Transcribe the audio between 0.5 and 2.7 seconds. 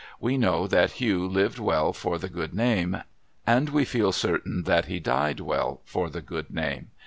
that Hugh lived well for the good